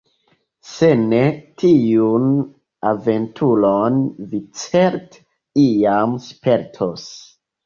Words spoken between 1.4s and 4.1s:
tiun aventuron